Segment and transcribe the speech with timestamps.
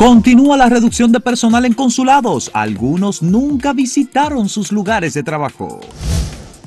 [0.00, 2.50] Continúa la reducción de personal en consulados.
[2.54, 5.78] Algunos nunca visitaron sus lugares de trabajo.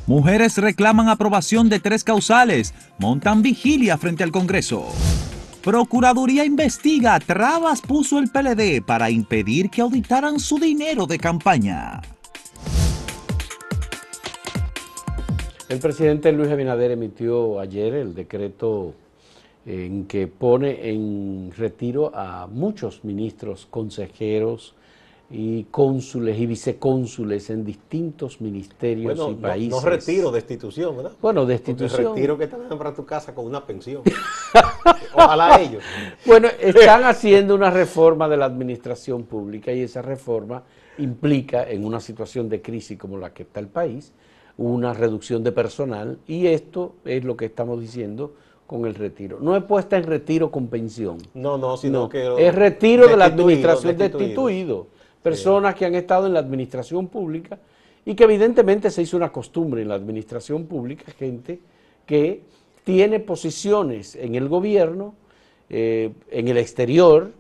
[0.06, 2.76] Mujeres reclaman aprobación de tres causales.
[3.00, 4.86] Montan vigilia frente al Congreso.
[5.64, 7.20] Procuraduría investiga.
[7.20, 12.02] Trabas puso el PLD para impedir que auditaran su dinero de campaña.
[15.70, 18.94] El presidente Luis Abinader emitió ayer el decreto
[19.66, 24.76] en que pone en retiro a muchos ministros, consejeros
[25.30, 29.72] y cónsules y vicecónsules en distintos ministerios y países.
[29.72, 31.14] No, retiro, destitución, ¿verdad?
[31.22, 32.04] Bueno, destitución.
[32.04, 34.04] Porque retiro que te para tu casa con una pensión.
[35.16, 35.84] Ojalá ellos.
[36.26, 40.64] Bueno, están haciendo una reforma de la administración pública y esa reforma
[40.98, 44.14] implica, en una situación de crisis como la que está el país,
[44.58, 48.36] una reducción de personal y esto es lo que estamos diciendo
[48.68, 49.40] con el retiro.
[49.42, 51.18] No es puesta en retiro con pensión.
[51.34, 52.34] No, no, sino que...
[52.38, 54.88] Es retiro de la administración destituido.
[55.22, 57.60] Personas que han estado en la administración pública
[58.06, 61.60] y que evidentemente se hizo una costumbre en la administración pública, gente
[62.06, 62.42] que
[62.84, 65.16] tiene posiciones en el gobierno,
[65.70, 67.32] eh, en el exterior,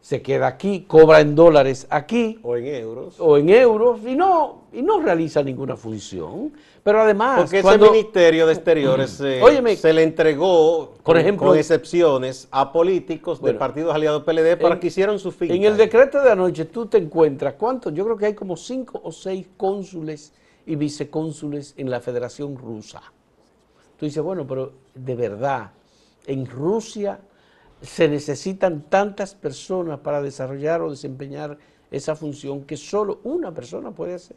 [0.00, 2.38] se queda aquí, cobra en dólares aquí.
[2.42, 3.16] O en euros.
[3.18, 6.52] O en euros y no, y no realiza ninguna función.
[6.82, 7.40] Pero además...
[7.40, 9.10] Porque ese Ministerio de Exteriores
[9.80, 14.86] se le entregó, por ejemplo, con excepciones, a políticos de partidos aliados PLD para que
[14.86, 15.50] hicieron su fin.
[15.50, 17.92] En el decreto de anoche tú te encuentras, ¿cuántos?
[17.92, 20.32] Yo creo que hay como cinco o seis cónsules
[20.64, 23.02] y vicecónsules en la Federación Rusa.
[23.98, 25.72] Tú dices, bueno, pero de verdad,
[26.26, 27.18] en Rusia
[27.82, 31.58] se necesitan tantas personas para desarrollar o desempeñar
[31.90, 34.36] esa función que solo una persona puede hacer.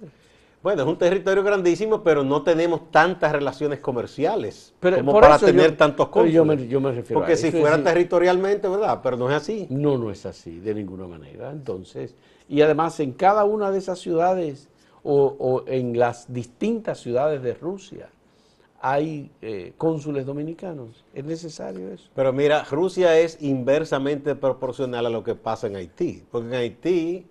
[0.64, 6.10] Bueno, es un territorio grandísimo, pero no tenemos tantas relaciones comerciales como para tener tantos
[6.10, 6.34] cónsules.
[6.34, 9.00] Yo me, yo me refiero Porque si fuera territorialmente, ¿verdad?
[9.02, 9.66] Pero no es así.
[9.72, 11.50] No, no es así, de ninguna manera.
[11.50, 12.14] Entonces,
[12.48, 14.70] y además en cada una de esas ciudades
[15.02, 18.10] o, o en las distintas ciudades de Rusia,
[18.82, 21.06] hay eh, cónsules dominicanos.
[21.14, 22.10] ¿Es necesario eso?
[22.16, 26.24] Pero mira, Rusia es inversamente proporcional a lo que pasa en Haití.
[26.32, 27.28] Porque en Haití,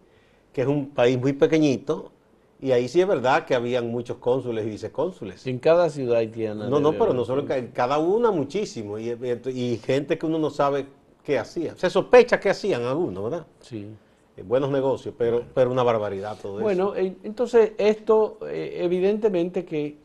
[0.53, 2.13] que es un país muy pequeñito,
[2.61, 5.45] y ahí sí es verdad que habían muchos cónsules y vicecónsules.
[5.47, 6.69] En cada ciudad haitiana.
[6.69, 8.99] No, no, pero no solo en cada una muchísimo.
[8.99, 9.11] Y,
[9.53, 10.87] y, gente que uno no sabe
[11.25, 11.75] qué hacía.
[11.77, 13.47] Se sospecha que hacían algunos, ¿verdad?
[13.61, 13.89] Sí.
[14.37, 16.63] Eh, buenos negocios, pero, pero una barbaridad todo eso.
[16.63, 19.97] Bueno, entonces esto eh, evidentemente que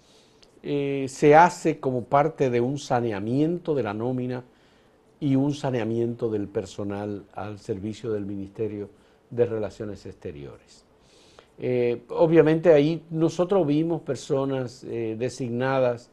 [0.67, 4.43] eh, se hace como parte de un saneamiento de la nómina
[5.19, 8.89] y un saneamiento del personal al servicio del Ministerio
[9.29, 10.83] de Relaciones Exteriores.
[11.59, 16.09] Eh, obviamente ahí nosotros vimos personas eh, designadas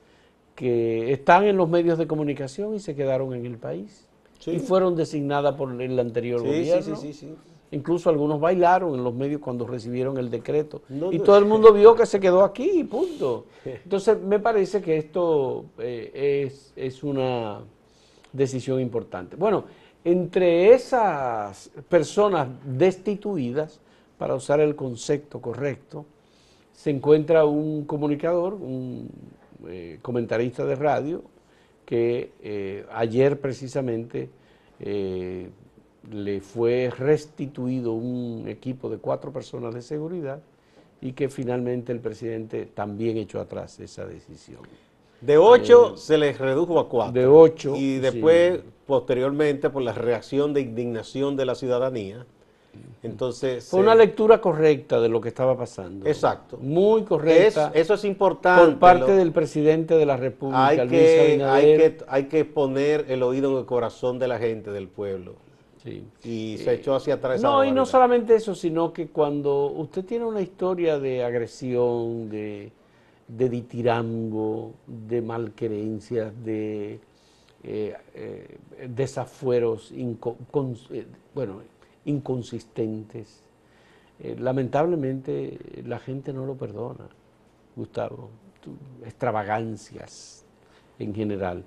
[0.54, 4.06] que están en los medios de comunicación y se quedaron en el país
[4.46, 6.96] y fueron designadas por el anterior gobierno.
[6.96, 7.34] Sí, sí,
[7.72, 10.82] Incluso algunos bailaron en los medios cuando recibieron el decreto.
[11.10, 13.46] y todo el mundo vio que se quedó aquí, punto.
[13.64, 17.60] Entonces, me parece que esto eh, es, es, una
[18.30, 19.36] decisión importante.
[19.36, 19.64] Bueno,
[20.04, 23.80] entre esas personas destituidas,
[24.18, 26.04] para usar el concepto correcto,
[26.74, 29.08] se encuentra un comunicador, un
[29.66, 31.22] eh, comentarista de radio,
[31.86, 34.28] que eh, ayer precisamente
[36.10, 40.40] le fue restituido un equipo de cuatro personas de seguridad
[41.00, 44.60] y que finalmente el presidente también echó atrás esa decisión.
[45.20, 47.12] De ocho eh, se les redujo a cuatro.
[47.12, 47.74] De ocho.
[47.76, 52.26] Y después, posteriormente, por la reacción de indignación de la ciudadanía,
[53.02, 53.68] entonces...
[53.68, 56.06] Fue una lectura correcta de lo que estaba pasando.
[56.06, 56.58] Exacto.
[56.58, 57.70] Muy correcta.
[57.74, 58.64] eso es importante.
[58.64, 63.22] Por parte del presidente de la República, hay que, hay que, hay que poner el
[63.22, 65.34] oído en el corazón de la gente, del pueblo.
[65.84, 67.42] Y se echó hacia atrás.
[67.42, 72.70] No, y no solamente eso, sino que cuando usted tiene una historia de agresión, de,
[73.26, 77.00] de ditirango, de malquerencias, de
[77.64, 81.60] eh, eh, desafueros eh, bueno,
[82.04, 83.40] inconsistentes,
[84.38, 87.08] lamentablemente la gente no lo perdona,
[87.74, 88.30] Gustavo.
[89.04, 90.44] Extravagancias
[90.98, 91.64] en general.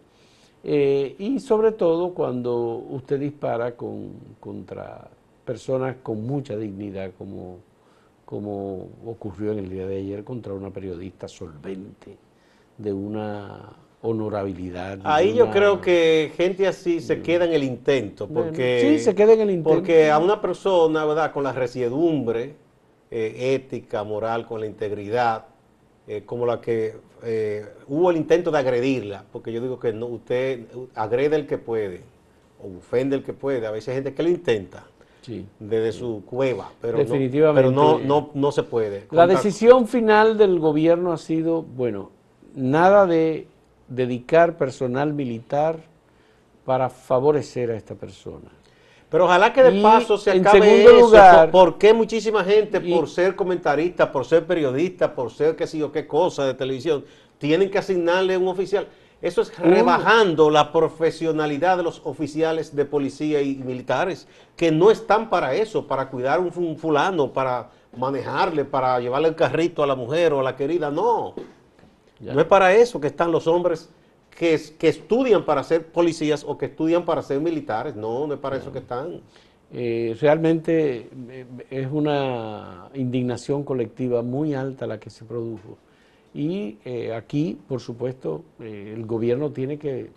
[0.67, 5.07] Eh, y sobre todo cuando usted dispara con, contra
[5.45, 7.57] personas con mucha dignidad, como,
[8.25, 12.17] como ocurrió en el día de ayer contra una periodista solvente,
[12.79, 15.00] de una honorabilidad.
[15.03, 18.79] Ahí yo creo que gente así se queda en el intento, porque...
[18.81, 19.69] Sí, se queda en el intento.
[19.69, 22.56] Porque a una persona, ¿verdad?, con la resiedumbre
[23.12, 25.45] eh, ética, moral, con la integridad,
[26.07, 26.95] eh, como la que
[27.25, 31.57] eh, hubo el intento de agredirla, porque yo digo que no, usted agrede el que
[31.57, 32.01] puede,
[32.62, 34.86] o ofende el que puede, a veces hay gente que lo intenta.
[35.22, 35.44] Sí.
[35.60, 37.72] desde su cueva, pero, Definitivamente.
[37.72, 39.07] No, pero no, no, no se puede.
[39.10, 42.12] La decisión final del gobierno ha sido, bueno,
[42.54, 43.48] nada de
[43.88, 45.80] dedicar personal militar
[46.63, 48.51] para favorecer a esta persona.
[49.09, 50.99] Pero ojalá que de paso se en acabe segundo eso.
[51.07, 55.55] lugar- ¿Por por qué muchísima gente, Y- por ser comentarista, por ser periodista, por ser
[55.55, 57.05] qué sé yo qué cosa de televisión,
[57.37, 58.87] tienen que asignarle un oficial?
[59.21, 65.29] Eso es rebajando la profesionalidad de los oficiales de policía y militares, que no están
[65.29, 69.95] para eso, para cuidar un, un fulano, para manejarle, para llevarle el carrito a la
[69.95, 70.91] mujer o a la querida.
[70.91, 71.33] No,
[72.19, 72.33] Ya.
[72.33, 73.89] no es para eso que están los hombres
[74.35, 77.95] que, que estudian para ser policías o que estudian para ser militares.
[77.95, 79.21] No, no es para eso que están.
[79.73, 85.77] Eh, realmente eh, es una indignación colectiva muy alta la que se produjo.
[86.33, 90.09] Y eh, aquí, por supuesto, eh, el gobierno tiene que,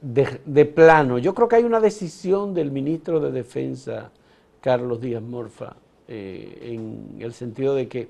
[0.00, 4.10] de, de plano, yo creo que hay una decisión del ministro de Defensa,
[4.60, 5.76] Carlos Díaz Morfa,
[6.08, 8.08] en el sentido de que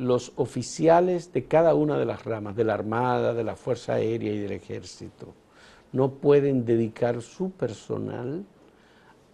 [0.00, 4.32] los oficiales de cada una de las ramas, de la Armada, de la Fuerza Aérea
[4.32, 5.34] y del Ejército,
[5.92, 8.44] no pueden dedicar su personal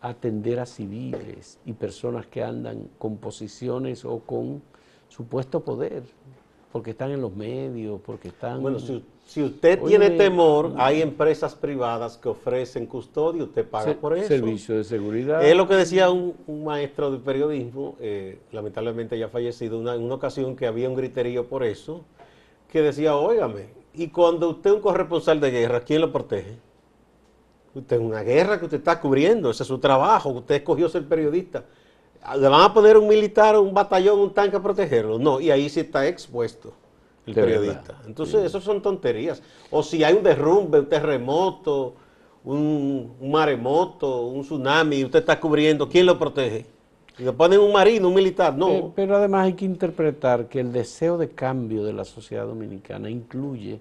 [0.01, 4.61] a atender a civiles y personas que andan con posiciones o con
[5.09, 6.03] supuesto poder,
[6.73, 8.61] porque están en los medios, porque están...
[9.27, 14.29] si usted Oye, tiene temor, hay empresas privadas que ofrecen custodia, usted paga por eso.
[14.29, 15.45] Servicio de seguridad.
[15.45, 20.05] Es lo que decía un, un maestro de periodismo, eh, lamentablemente ya fallecido, una- en
[20.05, 22.05] una ocasión que había un griterío por eso,
[22.71, 26.59] que decía, óigame, y cuando usted es un corresponsal de guerra, ¿quién lo protege?
[27.75, 31.05] Usted es una guerra que usted está cubriendo, ese es su trabajo, usted escogió ser
[31.07, 31.65] periodista.
[32.39, 35.19] ¿Le van a poner un militar, un batallón, un tanque a protegerlo?
[35.19, 36.73] No, y ahí sí está expuesto
[37.27, 37.93] el De periodista.
[37.93, 39.43] verdad, Entonces, eso son tonterías.
[39.71, 41.95] O si hay un derrumbe, un terremoto,
[42.45, 46.67] un, un maremoto, un tsunami, y usted está cubriendo, ¿quién lo protege?
[47.19, 48.71] Y le ponen un marino, un militar, no.
[48.71, 53.11] Eh, pero además hay que interpretar que el deseo de cambio de la sociedad dominicana
[53.11, 53.81] incluye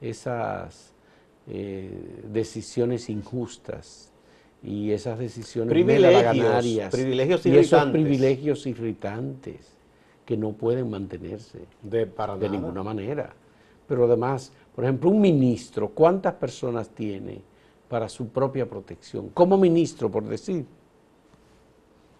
[0.00, 0.92] esas
[1.46, 1.90] eh,
[2.32, 4.10] decisiones injustas
[4.62, 9.79] y esas decisiones Privilegios, privilegios y esos privilegios irritantes
[10.30, 13.30] que no pueden mantenerse de para de ninguna manera.
[13.88, 17.42] Pero además, por ejemplo, un ministro, ¿cuántas personas tiene
[17.88, 19.30] para su propia protección?
[19.30, 20.64] Como ministro, por decir.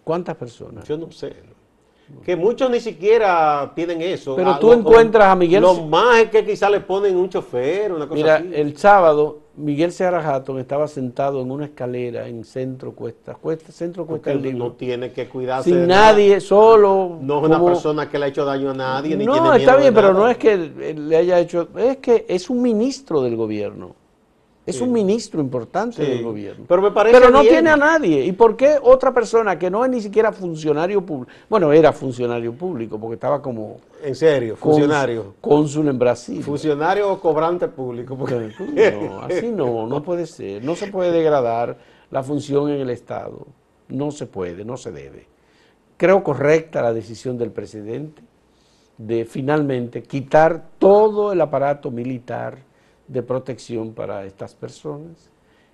[0.03, 0.85] ¿Cuántas personas?
[0.85, 1.33] Yo no sé.
[2.25, 4.35] Que muchos ni siquiera tienen eso.
[4.35, 8.09] Pero tú encuentras a Miguel- Lo más es que quizás le ponen un chofer, una
[8.09, 8.49] cosa Mira, así.
[8.53, 14.05] el sábado Miguel Seara Hatton estaba sentado en una escalera en Centro Cuesta, Cuesta Centro
[14.05, 16.11] Cuesta del no tiene que cuidarse de sin nada.
[16.13, 17.17] nadie, solo.
[17.21, 19.49] No es una como- persona que le ha hecho daño a nadie, ni No, tiene
[19.49, 20.23] miedo está bien, de pero nada.
[20.25, 23.95] no es que le haya hecho, es que es un ministro del gobierno.
[24.63, 24.83] Es Sí.
[24.83, 26.65] un ministro importante Sí, del gobierno.
[26.67, 27.53] pero me parece Pero no bien.
[27.53, 28.23] tiene a nadie.
[28.25, 31.31] ¿Y por qué otra persona que no es ni siquiera funcionario público?
[31.49, 35.33] Bueno, era funcionario público porque estaba como En serio, funcionario.
[35.41, 36.43] cónsul en Brasil.
[36.43, 38.15] Funcionario o cobrante público.
[38.15, 38.51] porque-
[39.01, 40.63] No, así no, no puede ser.
[40.63, 41.77] No se puede degradar
[42.11, 43.47] la función en el Estado.
[43.89, 45.25] No se puede, no se debe.
[45.97, 48.21] Creo correcta la decisión del presidente
[48.97, 52.59] de finalmente quitar todo el aparato militar
[53.11, 55.29] de protección para estas personas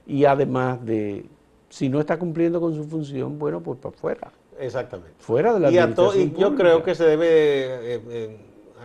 [0.07, 1.25] y además de,
[1.69, 5.13] si no está cumpliendo con su función, bueno, pues para afuera, Exactamente.
[5.19, 8.37] fuera de la Y, administración y yo creo que se debe eh, eh,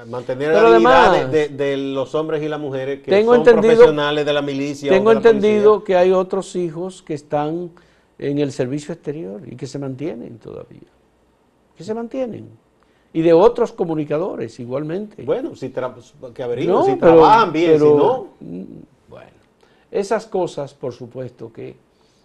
[0.09, 3.40] mantener Pero la dignidad además- de, de- los hombres y las mujeres que Tengo son
[3.40, 4.90] entendido- profesionales de la milicia.
[4.92, 7.71] o Tengo de entendido que hay otros hijos que están
[8.18, 10.80] en el servicio exterior y que se mantienen todavía.
[11.76, 12.50] Que se mantienen.
[13.14, 15.23] Y de otros comunicadores igualmente.
[15.23, 18.28] Bueno, si que averigüen, No, si pero- trabajan bien, pero, si no.
[18.40, 18.64] mm,
[19.09, 19.31] Bueno,
[19.90, 21.76] esas cosas, por supuesto, que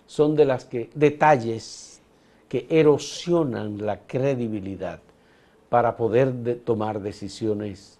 [0.05, 2.01] son de las que, detalles
[2.47, 5.01] que erosionan la credibilidad
[5.67, 7.95] para poder de- tomar decisiones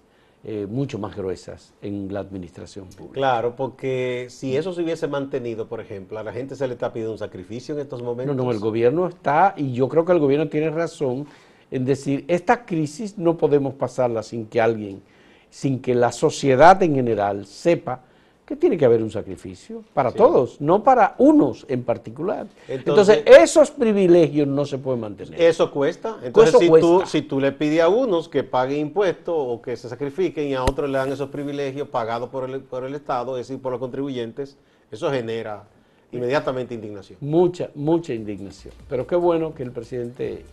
[0.46, 3.16] eh, mucho más gruesas en la administración pública.
[3.16, 6.94] Claro, porque si eso se hubiese mantenido, por ejemplo, a la gente se le está
[6.94, 8.34] pidiendo un sacrificio en estos No, momentos.
[8.38, 11.28] no, el gobierno está, y yo creo que el gobierno tiene razón
[11.72, 15.02] en decir, esta crisis no podemos pasarla sin que alguien,
[15.50, 18.02] sin que la sociedad en general sepa
[18.46, 20.18] que tiene que haber un sacrificio para Sí.
[20.18, 22.48] todos, no para unos en particular.
[22.70, 25.42] Entonces- Entonces, esos privilegios no se pueden mantener.
[25.42, 26.18] Eso cuesta.
[26.24, 26.88] Entonces, Eso si, cuesta.
[26.88, 30.54] Tú, si tú le pides a unos que paguen impuestos o que se sacrifiquen y
[30.54, 33.74] a otros le dan esos privilegios pagados por el, por el Estado, es decir, por
[33.74, 34.56] los contribuyentes,
[34.90, 35.66] eso genera
[36.14, 37.18] inmediatamente indignación.
[37.20, 38.74] Mucha, mucha indignación.
[38.88, 40.46] Pero qué bueno que el presidente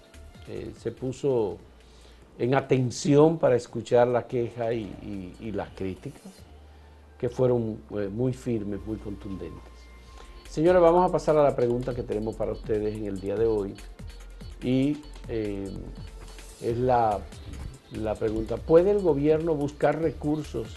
[0.48, 1.58] eh, se puso
[2.38, 6.32] en atención para escuchar la queja y, las críticas,
[7.18, 9.72] que fueron eh, muy firmes, muy contundentes.
[10.48, 13.46] Señores, vamos a pasar a la pregunta que tenemos para ustedes en el día de
[13.46, 13.74] hoy.
[14.62, 14.98] Y
[15.28, 15.68] eh,
[16.60, 17.20] es la,
[17.92, 20.76] la pregunta, ¿puede el gobierno buscar recursos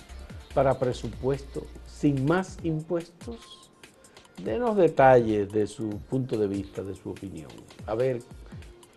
[0.53, 3.37] para presupuesto sin más impuestos?
[4.43, 7.49] Denos detalles de su punto de vista, de su opinión.
[7.87, 8.21] A ver,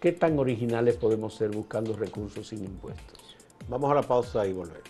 [0.00, 3.36] ¿qué tan originales podemos ser buscando recursos sin impuestos?
[3.68, 4.88] Vamos a la pausa y volvemos.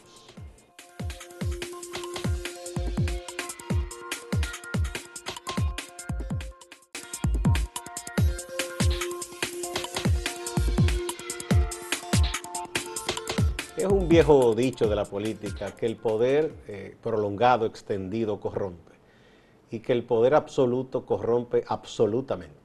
[13.76, 18.92] Es un viejo dicho de la política que el poder eh, prolongado, extendido, corrompe
[19.70, 22.60] y que el poder absoluto corrompe absolutamente.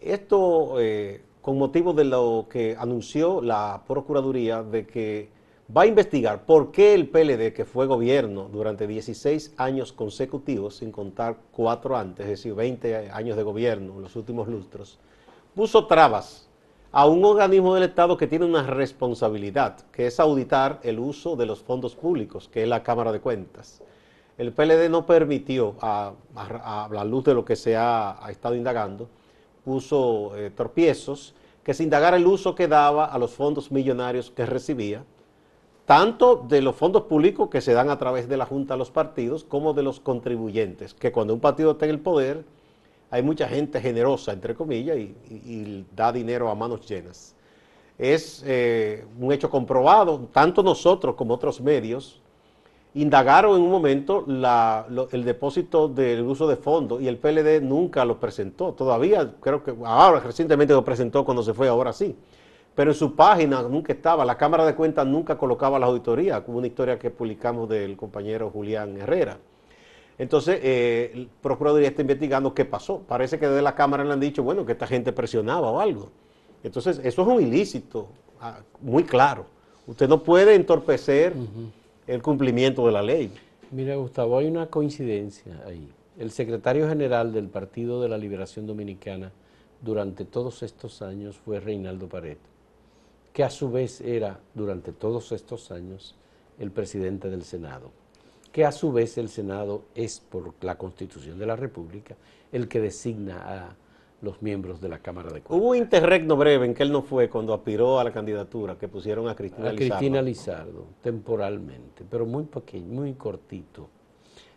[0.00, 5.30] Esto eh, con motivo de lo que anunció la Procuraduría de que
[5.74, 10.92] va a investigar por qué el PLD, que fue gobierno durante 16 años consecutivos, sin
[10.92, 14.98] contar cuatro antes, es decir, 20 años de gobierno en los últimos lustros,
[15.54, 16.50] puso trabas
[16.92, 21.46] a un organismo del Estado que tiene una responsabilidad, que es auditar el uso de
[21.46, 23.80] los fondos públicos, que es la Cámara de Cuentas.
[24.36, 26.12] El PLD no permitió, a,
[26.90, 29.08] la luz de lo que se ha, estado indagando,
[29.68, 34.46] puso eh, tropiezos, que se indagara el uso que daba a los fondos millonarios que
[34.46, 35.04] recibía,
[35.84, 38.90] tanto de los fondos públicos que se dan a través de la Junta a los
[38.90, 42.46] partidos, como de los contribuyentes, que cuando un partido está en el poder,
[43.10, 47.34] hay mucha gente generosa, entre comillas, y, da dinero a manos llenas.
[47.98, 52.22] Es eh, un hecho comprobado, tanto nosotros como otros medios
[53.02, 58.18] indagaron en un momento el depósito del uso de fondos y el PLD nunca lo
[58.18, 58.72] presentó.
[58.72, 62.16] Todavía creo que ahora recientemente lo presentó cuando se fue, ahora sí.
[62.74, 66.58] Pero en su página nunca estaba, la Cámara de Cuentas nunca colocaba la auditoría, como
[66.58, 69.38] una historia que publicamos del compañero Julián Herrera.
[70.18, 73.00] Entonces, eh, el Procuraduría está investigando qué pasó.
[73.00, 76.10] Parece que desde la Cámara le han dicho, bueno, que esta gente presionaba o algo.
[76.64, 78.08] Entonces, eso es un ilícito,
[78.40, 79.46] ah, muy claro.
[79.86, 81.32] Usted no puede entorpecer
[82.08, 83.30] el cumplimiento de la ley.
[83.70, 85.88] Mira, Gustavo, hay una coincidencia ahí.
[86.18, 89.30] El secretario general del Partido de la Liberación Dominicana
[89.80, 92.38] durante todos estos años fue Reinaldo Pared,
[93.32, 96.16] que a su vez era durante todos estos años
[96.58, 97.92] el presidente del Senado
[98.52, 102.16] que a su vez el Senado es, por la Constitución de la República,
[102.52, 103.76] el que designa a
[104.20, 105.56] los miembros de la Cámara de Cuentas.
[105.56, 108.88] Hubo un interregno breve en que él no fue cuando aspiró a la candidatura, que
[108.88, 109.84] pusieron a Cristina Lizardo.
[109.84, 113.88] A Cristina Lizardo, temporalmente, pero muy pequeño, muy cortito.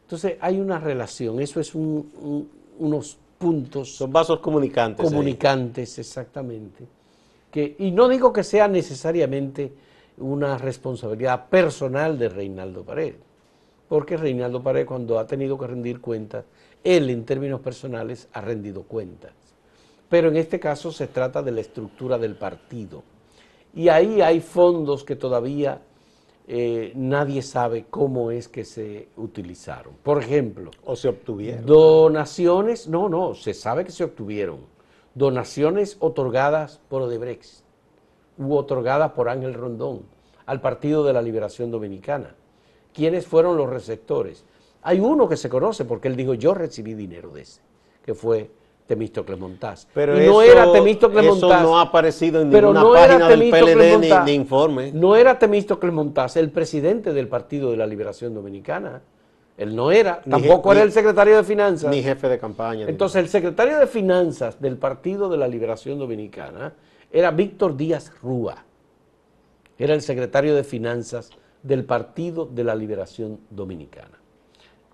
[0.03, 3.95] Entonces hay una relación, eso es unos puntos...
[3.95, 5.05] Son vasos comunicantes.
[5.05, 6.85] Comunicantes, exactamente.
[7.49, 9.73] Que, y no digo que sea necesariamente
[10.17, 13.31] una responsabilidad personal de Reinaldo Paredes
[13.91, 16.45] porque Reinaldo Paredes cuando ha tenido que rendir cuentas,
[16.81, 19.33] él en términos personales ha rendido cuentas.
[20.11, 23.01] Pero en este caso se trata de la estructura del partido.
[23.73, 25.81] Y ahí hay fondos que todavía
[26.47, 29.95] eh, nadie sabe cómo es que se utilizaron.
[30.03, 30.69] Por ejemplo.
[30.85, 31.65] O se obtuvieron.
[31.65, 34.59] Donaciones, no, no, se sabe que se obtuvieron.
[35.15, 37.63] Donaciones otorgadas por Odebrecht
[38.37, 40.03] u otorgadas por Ángel Rondón
[40.45, 42.35] al Partido de la Liberación Dominicana
[42.93, 44.43] quiénes fueron los receptores.
[44.83, 47.61] Hay uno que se conoce porque él dijo, yo recibí dinero de ese,
[48.03, 48.49] que fue
[48.91, 49.87] Temístocles Montaz.
[49.93, 51.49] Pero y no era Temístocles Montaz.
[51.49, 54.91] Eso no ha aparecido en ninguna página del PLD ni, informe.
[54.91, 59.01] No era Temístocles Montaz, el presidente del Partido de la Liberación Dominicana.
[59.55, 61.89] Él no era, tampoco era el secretario de Finanzas.
[61.89, 62.85] Ni jefe de campaña.
[62.89, 66.73] Entonces, el secretario de Finanzas del Partido de la Liberación Dominicana
[67.09, 68.65] era Víctor Díaz Rúa.
[69.77, 71.29] Era el secretario de Finanzas
[71.63, 74.20] del Partido de la Liberación Dominicana.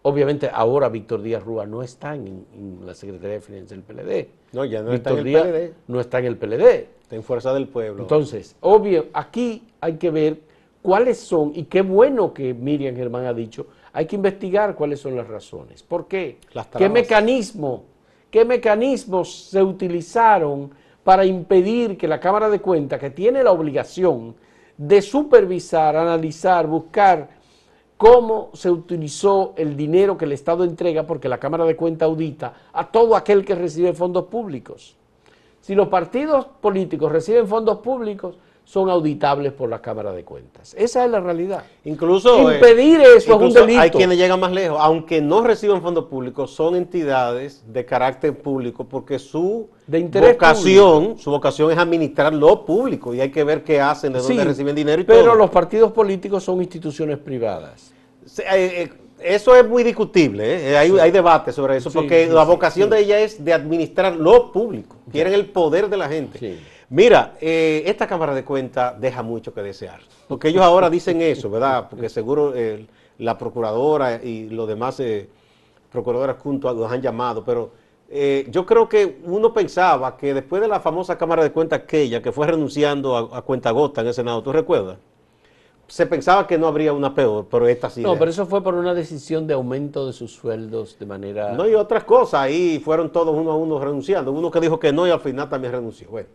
[0.07, 2.45] Obviamente ahora Víctor Díaz Rúa no está en,
[2.85, 4.29] la Secretaría de Finanzas del PLD.
[4.53, 5.73] No, ya no está en el PLD.
[5.89, 6.63] No está en el PLD.
[7.01, 8.03] Está en Fuerza del Pueblo.
[8.03, 10.39] Entonces, obvio, aquí hay que ver
[10.81, 15.13] cuáles son, y qué bueno que Miriam Germán ha dicho, hay que investigar cuáles son
[15.13, 15.83] las razones.
[15.83, 16.37] ¿Por qué?
[16.77, 17.83] ¿Qué mecanismo,
[18.31, 20.71] qué mecanismos se utilizaron
[21.03, 24.35] para impedir que la Cámara de Cuentas, que tiene la obligación
[24.77, 27.27] de supervisar, analizar, buscar
[27.97, 32.53] cómo se utilizó el dinero que el Estado entrega, porque la Cámara de Cuentas audita
[32.71, 34.95] a todo aquel que recibe fondos públicos.
[35.61, 38.35] Si los partidos políticos reciben fondos públicos,
[38.67, 40.75] son auditables por la Cámara de Cuentas.
[40.77, 41.63] Esa es la realidad.
[41.85, 43.79] Incluso eh, impedir eso es un delito.
[43.79, 48.83] Hay quienes llegan más lejos, aunque no reciban fondos públicos, son entidades de carácter público
[48.83, 54.11] porque su vocación, su vocación es administrar lo público y hay que ver qué hacen,
[54.11, 55.29] de dónde reciben dinero y pero todo.
[55.29, 57.93] Pero los partidos políticos son instituciones privadas.
[58.39, 60.77] Eh, eh, eso es muy discutible, ¿eh?
[60.77, 64.15] hay, hay debate sobre eso, Sí, porque sí, la vocación de ella es de administrar
[64.17, 66.59] lo público, quieren el poder de la gente.
[66.89, 71.49] Mira, eh, esta Cámara de Cuentas deja mucho que desear, porque ellos ahora dicen eso,
[71.49, 71.87] ¿verdad?
[71.89, 75.29] Porque seguro eh, la procuradora y los demás eh,
[75.91, 77.71] procuradoras juntos los han llamado, pero
[78.09, 82.21] eh, yo creo que uno pensaba que después de la famosa Cámara de Cuentas aquella,
[82.21, 84.97] que fue renunciando a, a cuentagota en el Senado, ¿tú recuerdas?
[85.89, 88.01] Se pensaba que no habría una peor, pero esta sí.
[88.01, 91.51] No, pero eso fue por una decisión de aumento de sus sueldos de manera...
[91.53, 94.31] No, y otras cosas, ahí fueron todos uno a uno renunciando.
[94.31, 96.09] Uno que dijo que no y al final también renunció.
[96.09, 96.27] Bueno,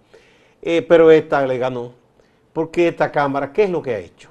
[0.62, 1.92] eh, pero esta le ganó.
[2.52, 4.30] Porque esta Cámara, ¿qué es lo que ha hecho?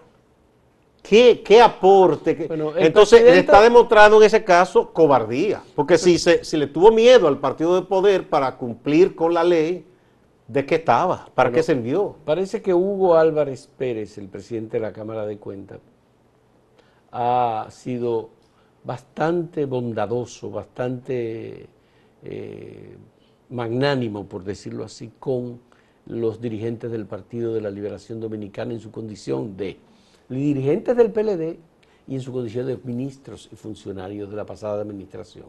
[1.03, 2.37] ¿Qué, qué aporte?
[2.37, 5.61] ¿Qué- Bueno, el Entonces, le está demostrando en ese caso cobardía.
[5.75, 9.43] Porque si, se, si le tuvo miedo al partido de poder para cumplir con la
[9.43, 9.85] ley,
[10.47, 11.25] ¿de qué estaba?
[11.33, 12.15] ¿Para Bueno, qué sirvió?
[12.23, 15.79] Parece que Hugo Álvarez Pérez, el presidente de la Cámara de Cuentas,
[17.11, 18.29] ha sido
[18.83, 21.67] bastante bondadoso, bastante
[22.23, 22.95] eh,
[23.49, 25.59] magnánimo, por decirlo así, con
[26.11, 29.77] los dirigentes del Partido de la Liberación Dominicana en su condición de
[30.27, 31.57] dirigentes del PLD
[32.07, 35.45] y en su condición de ministros y funcionarios de la pasada administración.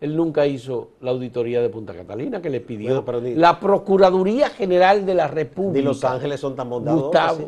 [0.00, 3.60] Él nunca hizo la auditoría de Punta Catalina que le pidió Bueno, pero ni- la
[3.60, 5.78] Procuraduría General de la República.
[5.78, 7.04] Ni Los Ángeles son tan bondadosos.
[7.04, 7.38] Gustavo.
[7.38, 7.44] ¿sí?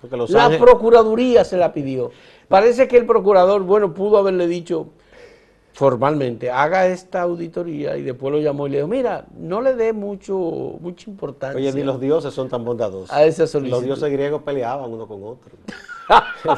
[0.00, 2.10] Porque Los la Ángeles- Procuraduría se la pidió.
[2.48, 4.88] Parece que el procurador, bueno, pudo haberle dicho
[5.72, 9.92] formalmente, haga esta auditoría y después lo llamó y le dijo, mira, no le dé
[9.92, 10.34] mucho,
[10.80, 13.10] mucha importancia Oye, ni los dioses son tan bondadosos.
[13.12, 13.78] a esa solicitud.
[13.78, 15.52] Los dioses griegos peleaban uno con otro.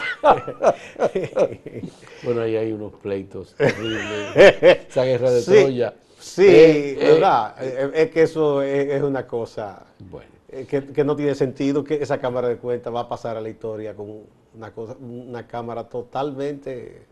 [2.25, 4.83] Bueno, ahí hay unos pleitos terribles.
[4.89, 5.95] Esa guerra de Sí, Troya.
[6.19, 7.55] Sí, Eh, eh, ¿verdad?
[7.61, 11.97] Eh, es que eso es, una cosa Bueno, eh, que, que no tiene sentido que
[12.03, 14.23] esa Cámara de Cuentas va a pasar a la historia con
[14.55, 17.03] una, cosa, una Cámara totalmente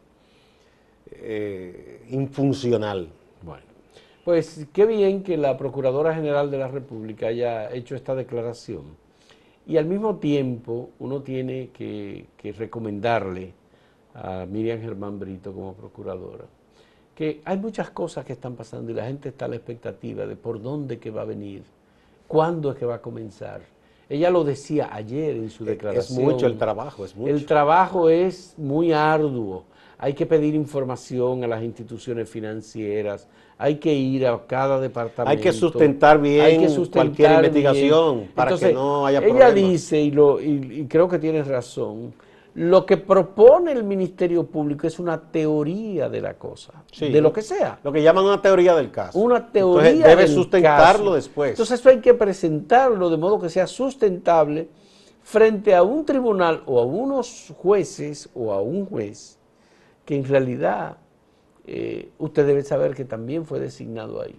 [1.11, 3.09] eh, infuncional.
[3.43, 3.63] bueno.
[4.25, 8.83] Pues qué bien que la Procuradora General de la República haya hecho esta declaración.
[9.67, 13.53] Y al mismo tiempo uno tiene que, que recomendarle
[14.15, 16.45] a Miriam Germán Brito como procuradora
[17.15, 20.35] que hay muchas cosas que están pasando y la gente está a la expectativa de
[20.37, 21.63] por dónde que va a venir,
[22.27, 23.61] cuándo es que va a comenzar.
[24.09, 26.25] Ella lo decía ayer en su Eh, Es declaración.
[26.25, 27.31] mucho el trabajo, es mucho.
[27.35, 29.65] El trabajo es muy arduo.
[30.05, 35.31] Hay que pedir información a las instituciones financieras, hay que ir a cada departamento.
[35.31, 38.31] Hay que sustentar bien cualquier investigación bien.
[38.35, 39.55] para que no haya Ella problemas.
[39.55, 42.13] dice, y, lo, y, y creo que tienes razón,
[42.55, 47.09] lo que propone el Ministerio Público es una teoría de la cosa, Sí.
[47.09, 47.79] de lo que sea.
[47.85, 49.17] Lo que llaman una teoría del caso.
[49.21, 51.15] Una teoría Entonces, debe del sustentarlo caso.
[51.15, 51.51] después.
[51.51, 54.69] Entonces eso hay que presentarlo de modo que sea sustentable
[55.23, 59.39] frente a un tribunal o a unos jueces o a un juez
[60.05, 60.99] que en realidad
[61.67, 64.37] eh, usted debe saber que también fue designado ahí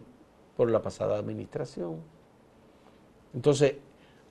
[0.57, 1.97] por la pasada administración.
[3.33, 3.75] Entonces,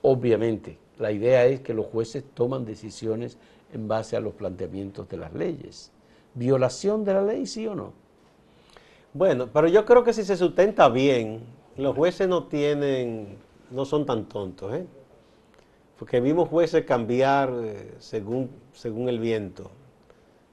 [0.03, 3.39] obviamente, la idea es que los jueces toman decisiones
[3.73, 5.91] en base a los planteamientos de las leyes.
[6.35, 7.93] ¿Violación de la ley, sí o no?
[9.15, 11.41] Bueno, pero yo creo que si se sustenta bien,
[11.77, 13.37] los jueces no tienen,
[13.71, 14.87] no son tan tontos, ¿eh?
[15.99, 19.71] Porque vimos jueces cambiar eh, según, según el viento.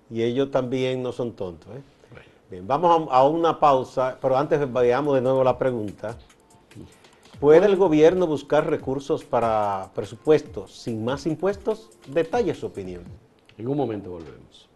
[0.09, 1.81] Y ellos también no son tontos, ¿eh?
[2.49, 6.17] Bien, vamos a, a una pausa, pero antes veamos de nuevo la pregunta.
[7.39, 11.89] ¿Puede el gobierno buscar recursos para presupuestos sin más impuestos?
[12.07, 13.03] Detalle su opinión.
[13.57, 14.68] En un momento volvemos.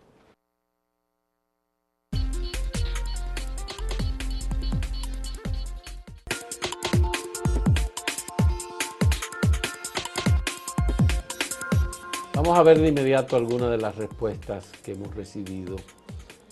[12.44, 15.78] Vamos a ver de inmediato algunas de las respuestas que hemos recibido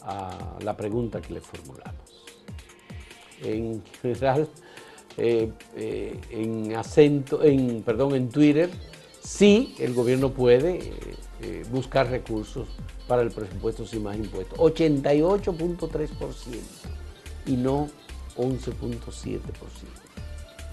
[0.04, 2.24] a la pregunta que le formulamos.
[3.44, 4.48] En general,
[5.18, 8.70] eh, eh, en acento, en, perdón, en Twitter,
[9.22, 10.94] sí, el gobierno puede
[11.42, 12.70] eh, buscar recursos
[13.06, 14.58] para el presupuesto sin más impuestos.
[14.60, 16.08] 88.3%
[17.48, 17.90] y no
[18.38, 19.42] 11.7%.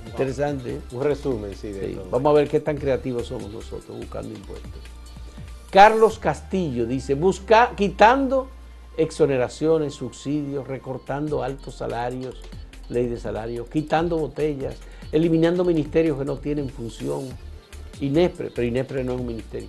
[0.07, 0.81] Interesante.
[0.92, 1.98] Un resumen, sí, de Sí.
[2.09, 4.97] Vamos a ver qué tan creativos somos nosotros buscando impuestos.
[5.70, 8.48] Carlos Castillo dice, busca, quitando
[8.96, 12.40] exoneraciones, subsidios, recortando altos salarios,
[12.88, 14.76] ley de salarios, quitando botellas,
[15.12, 17.28] eliminando ministerios que no tienen función.
[18.00, 19.68] INESPRE, pero INESPRE no es un ministerio.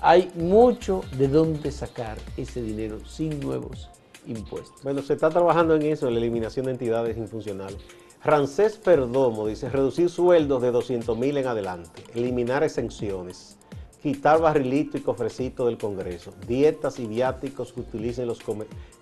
[0.00, 3.90] Hay mucho de dónde sacar ese dinero sin nuevos
[4.26, 4.82] impuestos.
[4.82, 7.78] Bueno, se está trabajando en eso, en la eliminación de entidades infuncionales.
[8.24, 13.58] Rancés Perdomo dice, reducir sueldos de 200 mil en adelante, eliminar exenciones,
[14.04, 18.38] quitar barrilito y cofrecito del Congreso, dietas y viáticos que utilicen los,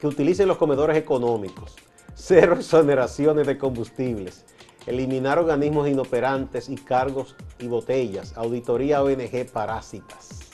[0.01, 1.75] que utilicen los comedores económicos,
[2.15, 4.45] cero exoneraciones de combustibles,
[4.87, 10.53] eliminar organismos inoperantes y cargos y botellas, auditoría ONG parásitas.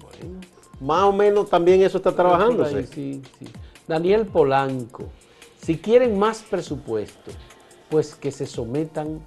[0.00, 0.40] Bueno,
[0.80, 2.86] más o menos también eso está trabajándose.
[2.86, 3.48] Sí, sí.
[3.86, 5.10] Daniel Polanco,
[5.62, 7.32] si quieren más presupuesto,
[7.90, 9.22] pues que se sometan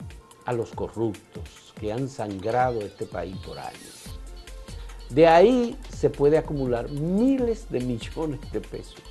[0.46, 4.01] a los corruptos que han sangrado este país por años.
[5.14, 9.02] De ahí se puede acumular miles de millones de pesos.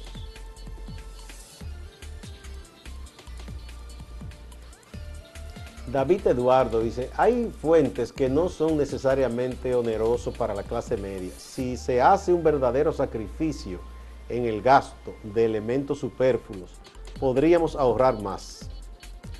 [5.92, 11.32] David Eduardo dice, hay fuentes que no son necesariamente onerosos para la clase media.
[11.36, 13.80] Si se hace un verdadero sacrificio
[14.28, 16.70] en el gasto de elementos superfluos,
[17.18, 18.70] podríamos ahorrar más.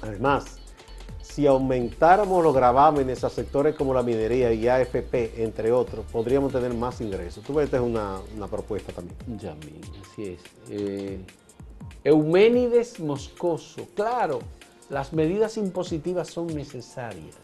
[0.03, 0.60] Además,
[1.31, 6.75] si aumentáramos los gravámenes a sectores como la minería y AFP, entre otros, podríamos tener
[6.75, 7.45] más ingresos.
[7.45, 9.17] Tú ves, esta es una, propuesta también.
[9.39, 9.55] Ya,
[10.03, 10.41] así es.
[10.71, 11.21] Eh,
[12.03, 14.41] Euménides Moscoso, claro,
[14.89, 17.37] las medidas impositivas son necesarias,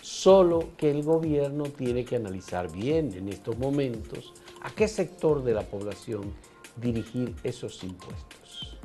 [0.00, 5.54] solo que el gobierno tiene que analizar bien en estos momentos a qué sector de
[5.54, 6.32] la población
[6.76, 8.78] dirigir esos impuestos.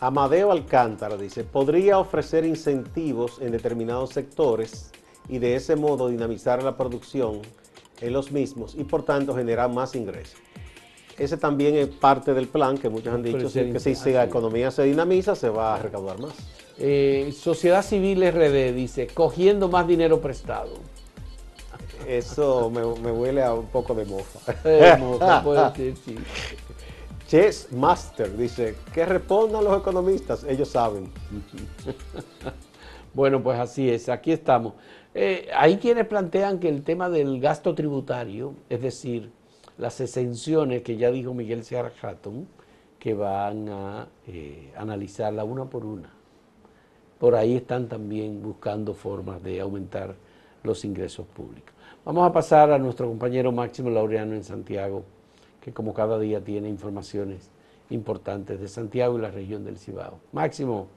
[0.00, 4.90] Amadeo Alcántara dice, podría ofrecer incentivos en determinados sectores
[5.28, 7.42] y de ese modo dinamizar la producción
[8.00, 10.38] en los mismos y por tanto generar más ingresos.
[11.18, 14.84] Ese también es parte del plan que muchos han dicho, que si la economía se
[14.84, 16.34] dinamiza se va a recaudar más.
[16.78, 20.74] Eh, Sociedad Civil RD dice, cogiendo más dinero prestado.
[22.06, 24.54] Eso me, huele a un poco de mofa.
[24.64, 26.16] Eh, mofa puede sí.
[27.28, 31.10] Chess Master dice, que respondan los economistas, ellos saben.
[33.14, 34.72] bueno, pues así es, aquí estamos.
[35.14, 39.30] Eh, hay quienes plantean que el tema del gasto tributario, es decir,
[39.76, 42.48] las exenciones que ya dijo Miguel Seara Hatton,
[42.98, 46.10] que van a eh, analizarla una por una.
[47.18, 50.14] Por ahí están también buscando formas de aumentar
[50.62, 51.74] los ingresos públicos.
[52.06, 55.04] Vamos a pasar a nuestro compañero Máximo Laureano en Santiago
[55.60, 57.50] que como cada día tiene informaciones
[57.90, 60.20] importantes de Santiago y la región del Cibao.
[60.32, 60.88] Máximo,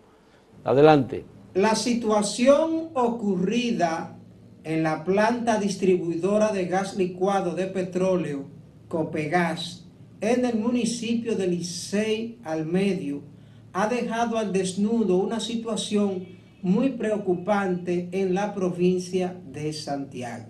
[0.64, 1.26] adelante.
[1.54, 4.18] La situación ocurrida
[4.64, 8.46] en la planta distribuidora de gas licuado de petróleo,
[8.88, 9.86] Copegas,
[10.20, 13.22] en el municipio de Licey al Medio,
[13.74, 16.26] ha dejado al desnudo una situación
[16.62, 20.48] muy preocupante en la provincia de Santiago.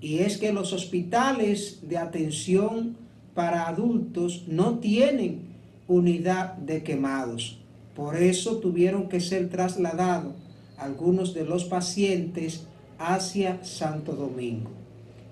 [0.00, 2.96] Y es que los hospitales de atención
[3.34, 5.54] para adultos no tienen
[5.88, 7.58] unidad de quemados.
[7.94, 10.34] Por eso tuvieron que ser trasladados
[10.78, 12.66] algunos de los pacientes
[12.98, 14.70] hacia Santo Domingo.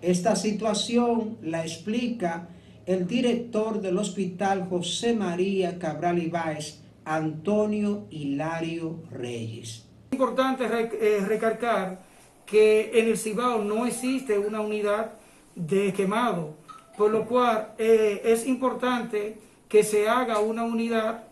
[0.00, 2.48] Esta situación la explica
[2.86, 9.86] el director del Hospital José María Cabral Ibáez, Antonio Hilario Reyes.
[10.10, 12.02] Es importante eh, recargar
[12.44, 15.12] que en el Cibao no existe una unidad
[15.54, 16.54] de quemado
[16.96, 21.24] por lo cual eh, es importante que se haga una unidad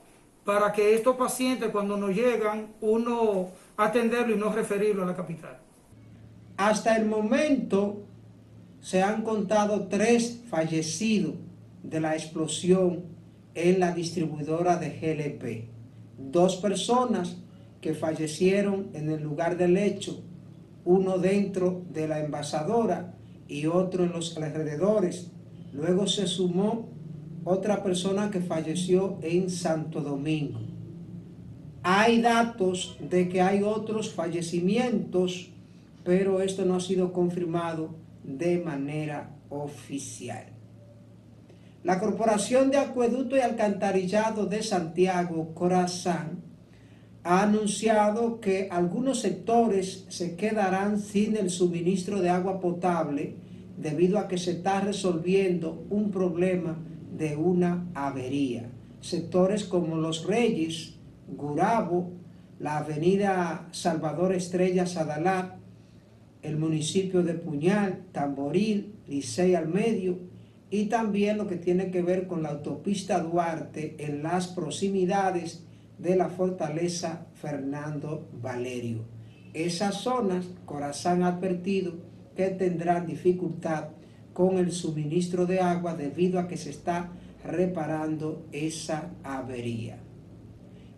[0.45, 5.59] para que estos pacientes cuando nos llegan, uno atenderlo y no referirlo a la capital.
[6.57, 8.03] Hasta el momento
[8.81, 11.35] se han contado tres fallecidos
[11.83, 13.05] de la explosión
[13.55, 15.69] en la distribuidora de GLP.
[16.19, 17.37] Dos personas
[17.81, 20.23] que fallecieron en el lugar del hecho,
[20.85, 23.15] uno dentro de la envasadora
[23.49, 25.31] y otro en los alrededores
[25.73, 26.89] Luego se sumó
[27.45, 30.61] otra persona que falleció en Santo Domingo.
[31.83, 35.51] Hay datos de que hay otros fallecimientos,
[36.05, 40.47] pero esto no ha sido confirmado de manera oficial.
[41.83, 46.43] La Corporación de Acueducto y Alcantarillado de Santiago, Corazán,
[47.25, 53.37] ha anunciado que algunos sectores se quedarán sin el suministro de agua potable
[53.81, 56.77] debido a que se está resolviendo un problema
[57.17, 58.71] de una avería.
[59.01, 60.95] Sectores como Los Reyes,
[61.29, 62.11] Gurabo,
[62.59, 65.57] la avenida Salvador Estrella Sadalá,
[66.43, 70.19] el municipio de Puñal, Tamboril, Licey al medio
[70.71, 75.65] y también lo que tiene que ver con la autopista Duarte en las proximidades
[75.99, 79.05] de la fortaleza Fernando Valerio.
[79.53, 81.95] Esas zonas, Corazán ha advertido,
[82.49, 83.89] tendrán dificultad
[84.33, 87.11] con el suministro de agua debido a que se está
[87.45, 89.99] reparando esa avería.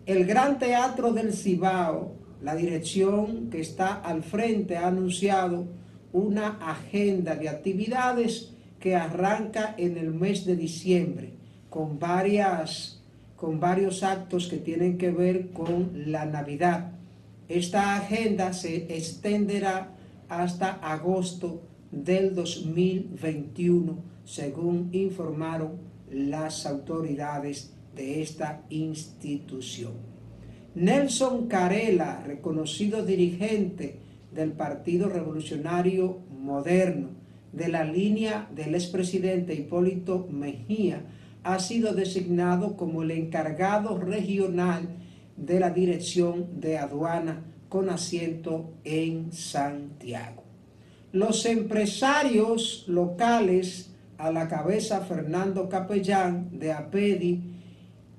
[0.05, 5.67] El Gran Teatro del Cibao, la dirección que está al frente ha anunciado
[6.11, 11.33] una agenda de actividades que arranca en el mes de diciembre
[11.69, 13.01] con, varias,
[13.35, 16.91] con varios actos que tienen que ver con la Navidad.
[17.47, 19.89] Esta agenda se extenderá
[20.29, 25.77] hasta agosto del 2021, según informaron
[26.11, 29.93] las autoridades de esta institución.
[30.75, 33.99] Nelson Carela, reconocido dirigente
[34.33, 37.09] del Partido Revolucionario Moderno,
[37.51, 41.05] de la línea del expresidente Hipólito Mejía
[41.43, 44.89] ha sido designado como el encargado regional
[45.37, 50.43] de la Dirección de Aduana con asiento en Santiago.
[51.11, 57.41] Los empresarios locales, a la cabeza Fernando Capellán de APEDI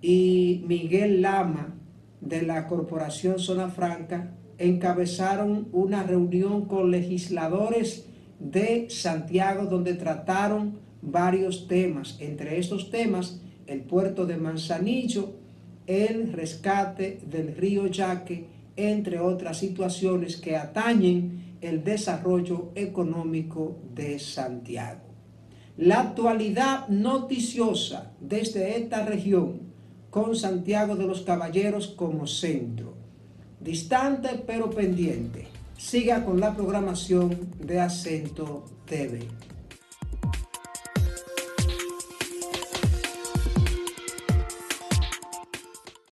[0.02, 1.72] y Miguel Lama
[2.20, 8.06] de la Corporación Zona Franca, encabezaron una reunión con legisladores
[8.40, 12.16] de Santiago donde trataron varios temas.
[12.18, 15.36] Entre estos temas, el puerto de Manzanillo,
[15.86, 25.00] el rescate del río Yaque, entre otras situaciones que atañen el desarrollo económico de Santiago.
[25.76, 29.60] La actualidad noticiosa desde esta región
[30.10, 32.94] con Santiago de los Caballeros como centro.
[33.58, 39.20] Distante pero pendiente siga con la programación de Acento TV.